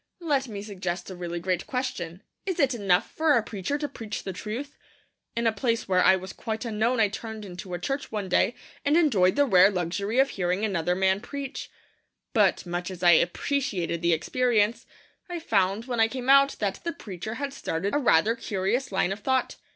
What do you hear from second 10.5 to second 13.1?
another man preach. But, much as